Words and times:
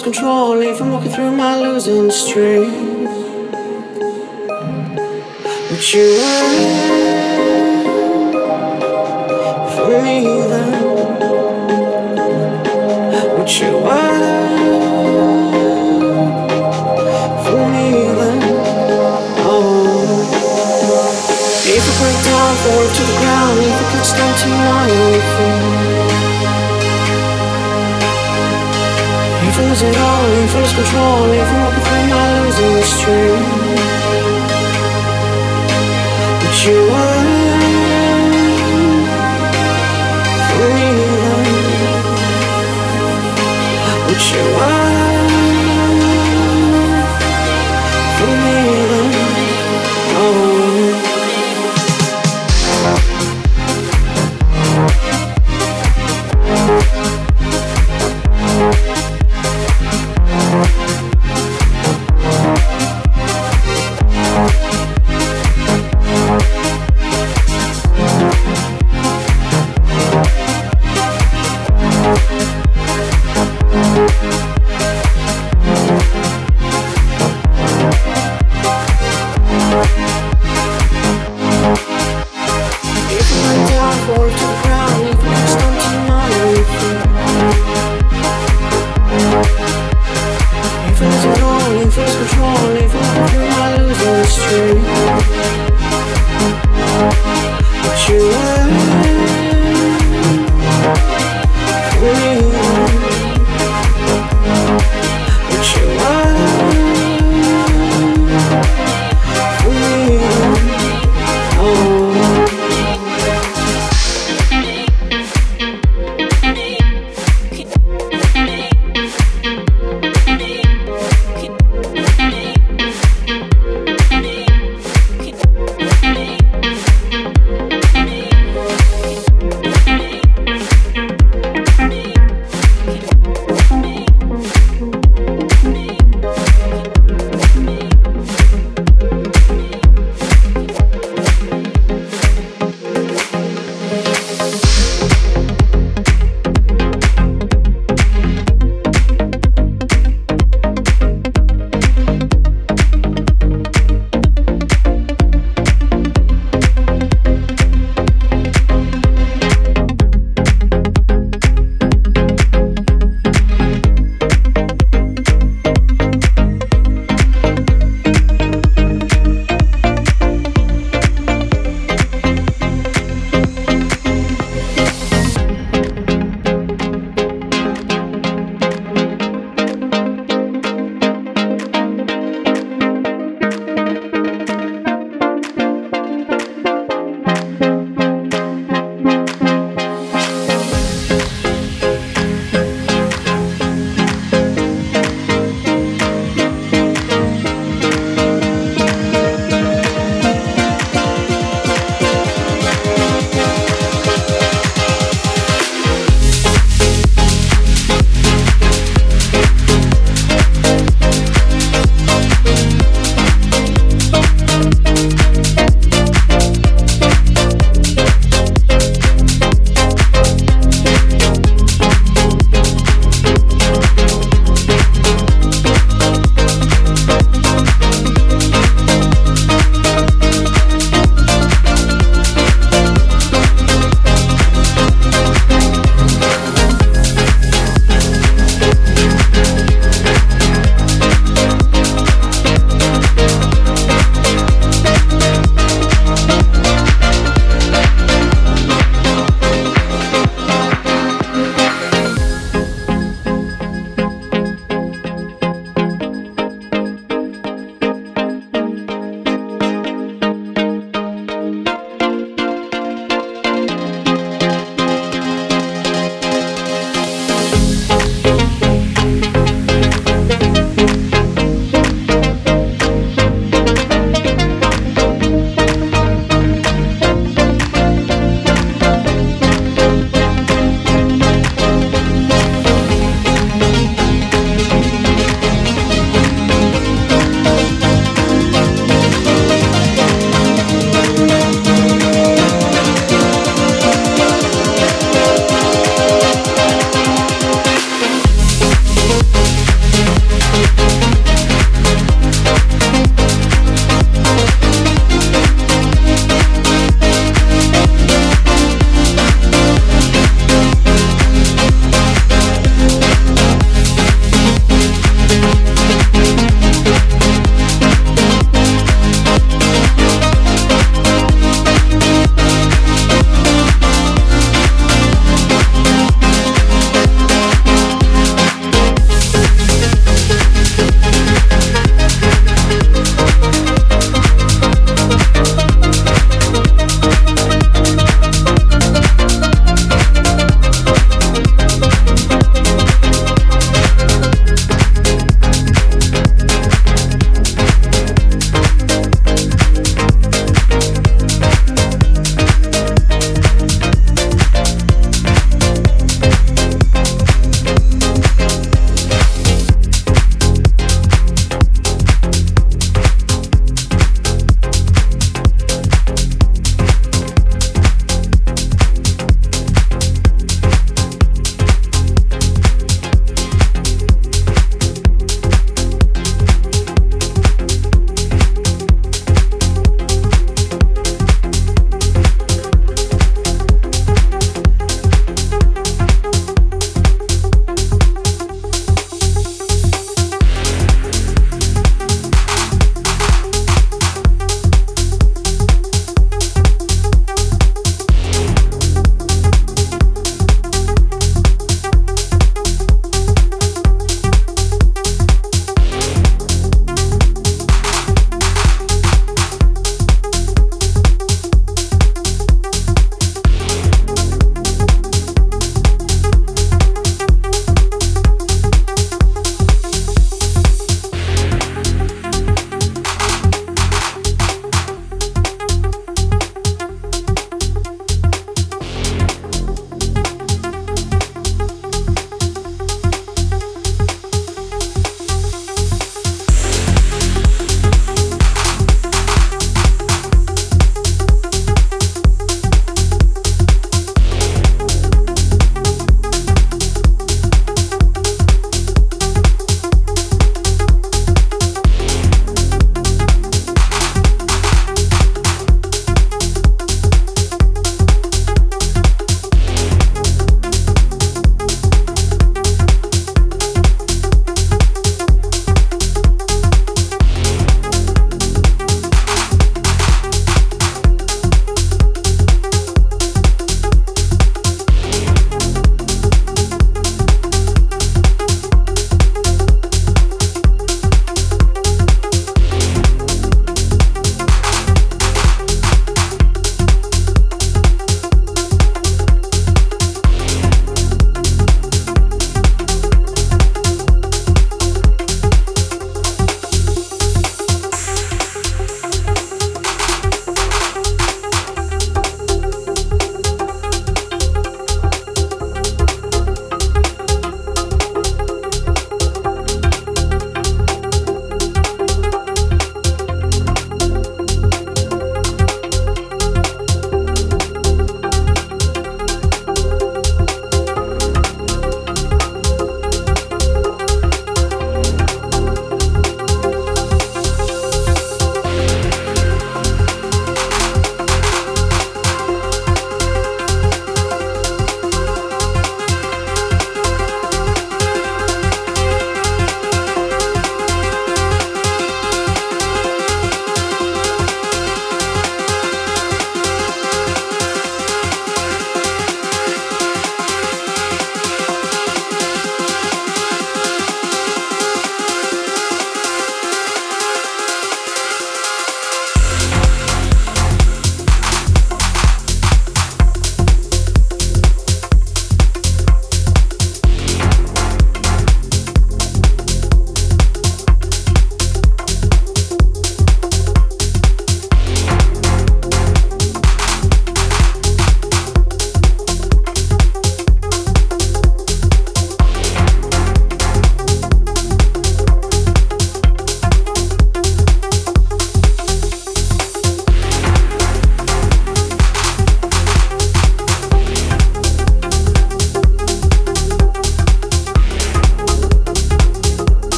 control 0.00 0.62
if 0.62 0.80
I'm 0.80 0.90
walking 0.90 1.10
through 1.10 1.32
my 1.32 1.60
losing 1.60 2.10
streak. 2.10 2.70
But 5.68 5.92
you 5.92 6.83
lose 29.74 29.82
it 29.82 29.96
all, 29.96 30.24
I 30.24 30.46
lose 30.54 30.72
control, 30.72 31.24
I'm 31.42 31.62
walking 31.62 31.82
through 31.82 32.06
my 32.08 32.26
losing 32.44 32.82
streak 32.94 33.44
But 36.40 36.54
you 36.64 36.78
for 40.46 40.66
me 40.74 40.88
then 44.06 44.20
you 44.30 44.42
wait 44.58 44.93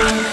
take 0.00 0.30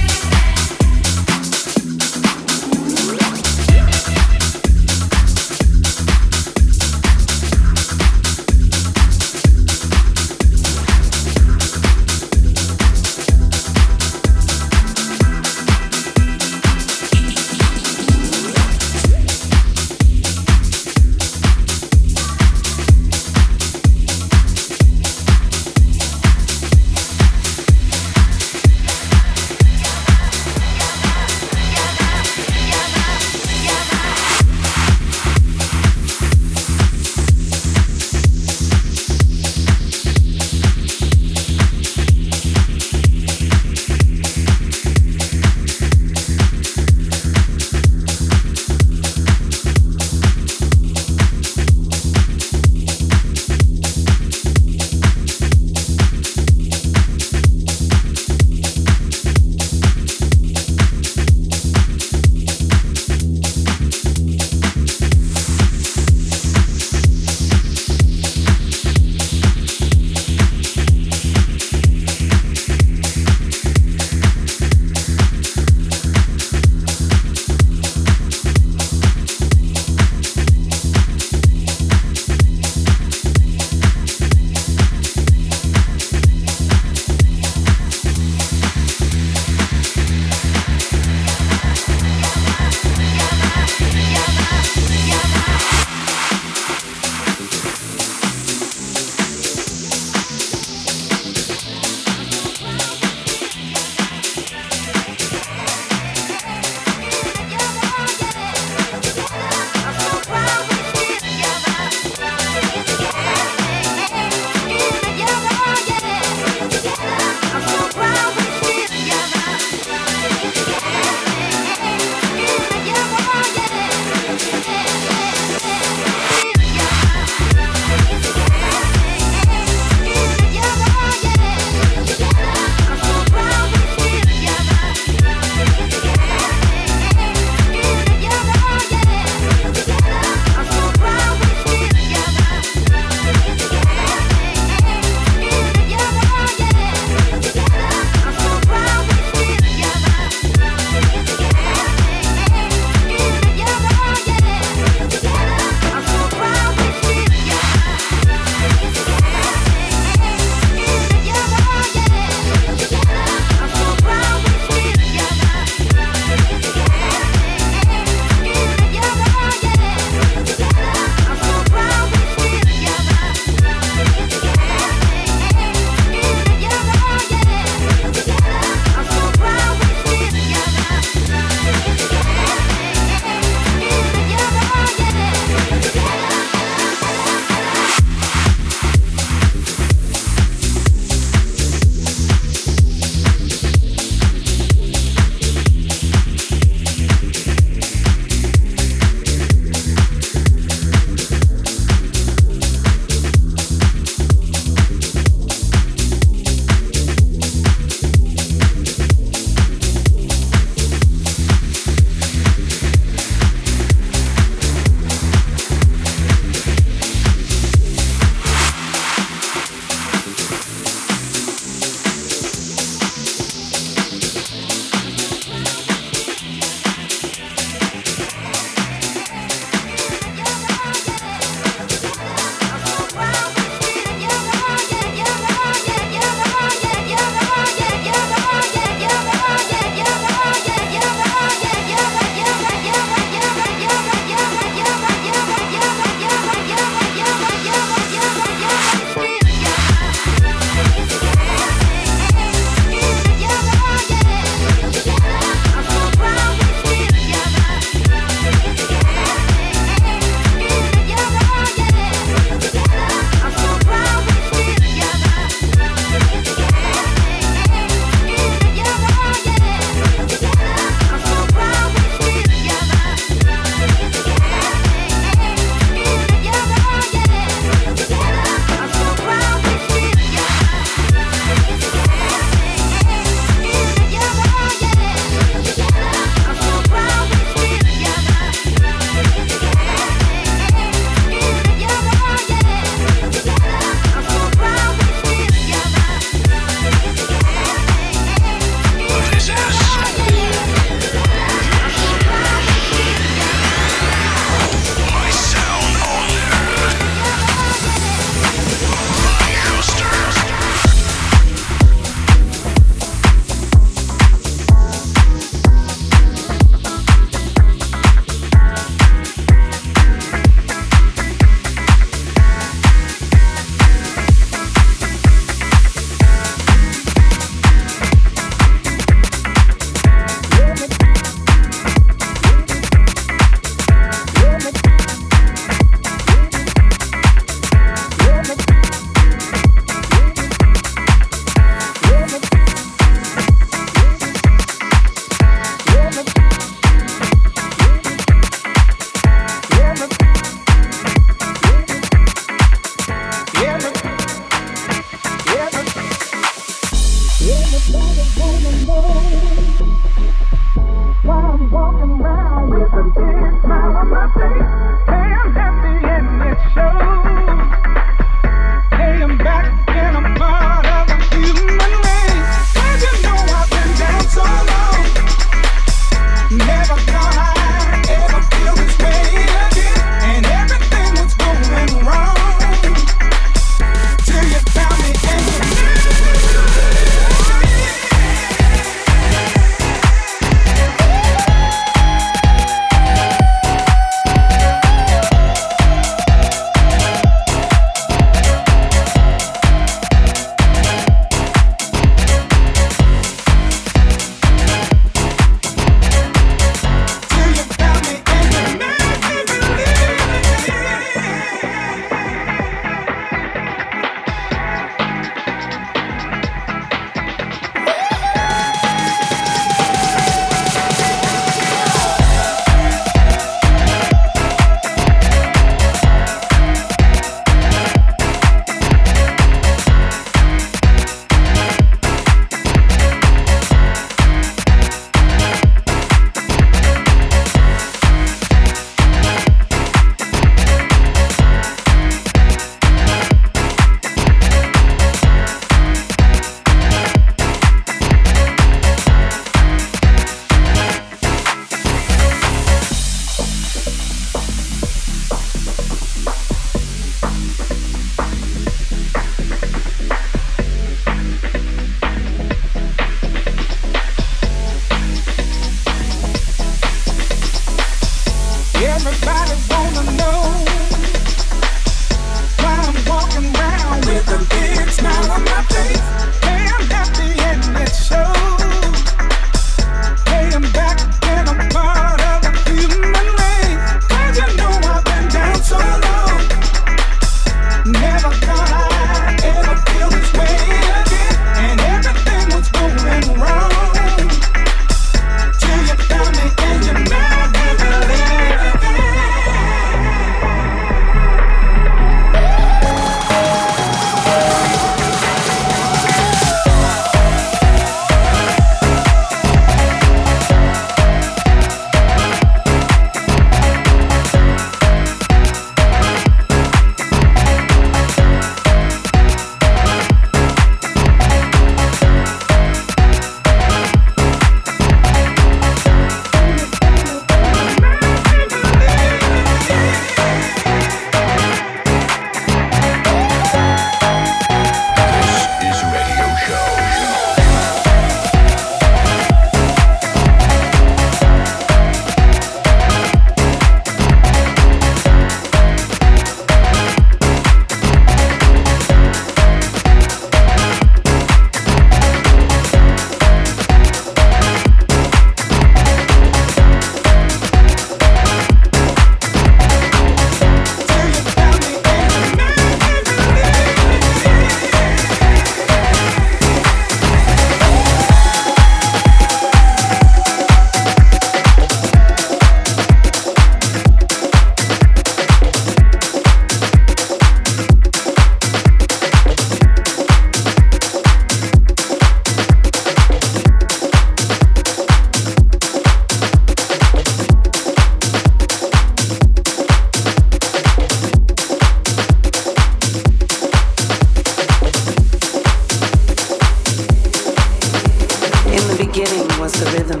the 599.58 599.66
rhythm. 599.72 600.00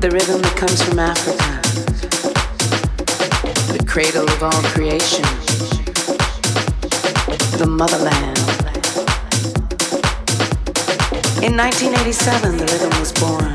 The 0.00 0.10
rhythm 0.10 0.40
that 0.42 0.56
comes 0.56 0.82
from 0.82 0.98
Africa, 0.98 1.60
the 3.72 3.84
cradle 3.86 4.24
of 4.28 4.42
all 4.42 4.62
creation, 4.74 5.22
the 7.58 7.66
motherland. 7.66 8.38
In 11.42 11.56
1987, 11.56 12.56
the 12.56 12.66
rhythm 12.66 12.90
was 12.98 13.12
born. 13.12 13.54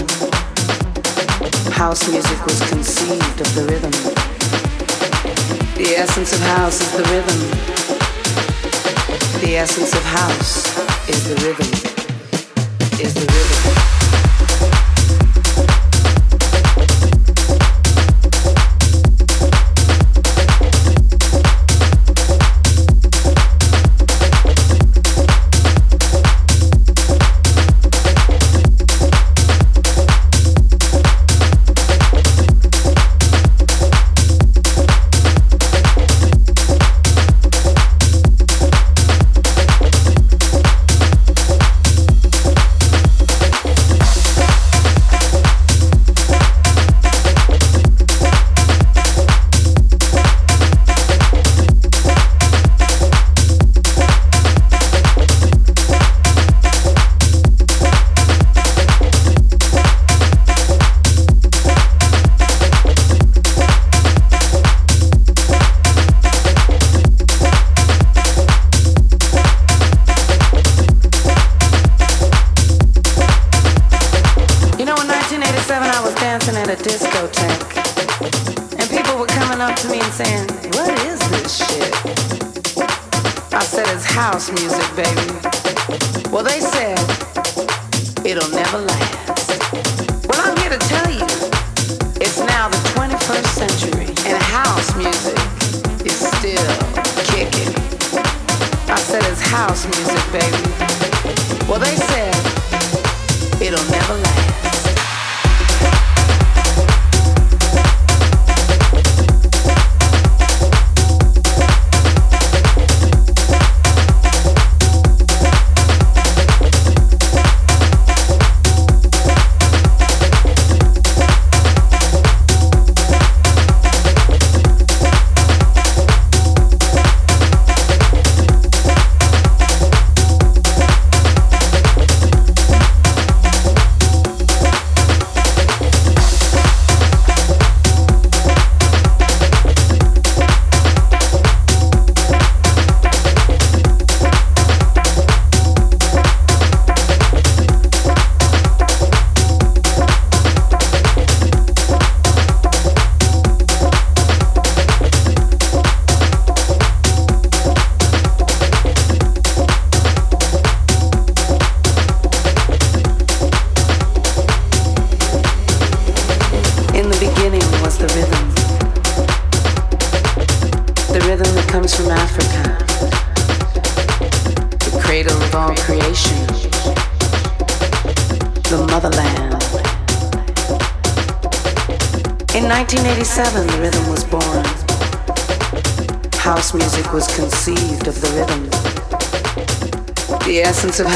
House 1.74 2.08
music 2.10 2.46
was 2.46 2.60
conceived 2.70 3.42
of 3.42 3.56
the 3.56 3.66
rhythm. 3.66 3.92
The 5.78 5.96
essence 5.98 6.34
of 6.34 6.42
house 6.42 6.82
is 6.82 6.92
the 6.92 7.04
rhythm. 7.12 7.40
The 9.42 9.58
essence 9.58 9.94
of 9.94 10.04
house 10.04 10.78
is 11.10 11.24
the 11.30 11.36
rhythm 11.48 11.87
is 13.00 13.14
the 13.14 13.22
rhythm. 13.22 13.77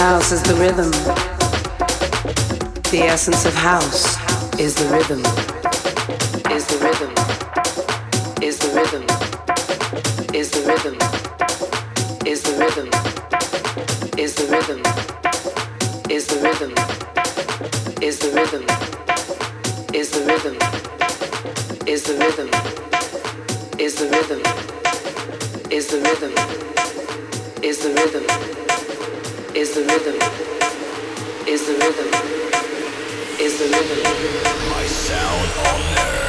House 0.01 0.31
is 0.31 0.41
the 0.41 0.55
rhythm. 0.55 0.89
The 2.89 3.01
essence 3.13 3.45
of 3.45 3.53
house 3.53 4.17
is 4.59 4.73
the 4.73 4.87
rhythm. 4.95 5.19
Is 6.55 6.65
the 6.71 6.77
rhythm. 6.85 7.11
Is 8.41 8.57
the 8.63 8.69
rhythm. 8.77 9.05
Is 10.35 10.49
the 10.55 10.61
rhythm. 10.69 10.97
Is 12.25 12.41
the 12.41 12.53
rhythm. 12.61 12.89
Is 14.17 14.33
the 14.37 14.45
rhythm. 14.53 14.79
Is 16.09 16.25
the 16.25 16.37
rhythm. 16.45 16.71
Is 18.01 18.17
the 18.19 18.29
rhythm. 18.35 18.63
Is 19.93 20.09
the 20.09 20.23
rhythm 20.25 20.61
is 21.87 22.01
the 22.03 22.15
rhythm, 22.17 22.49
is 23.79 23.95
the 23.95 24.07
rhythm, 24.07 24.41
is 25.71 25.87
the 25.87 25.97
rhythm, 25.99 26.33
is 27.63 27.77
the 27.83 27.89
rhythm, 27.89 28.50
is 29.61 29.75
the 29.75 29.81
rhythm, 29.81 30.15
is 31.47 31.67
the 31.67 31.73
rhythm, 31.73 32.07
is 33.39 33.59
the 33.59 33.65
rhythm. 33.65 34.71
My 34.71 34.85
sound 34.87 35.49
on 35.67 36.20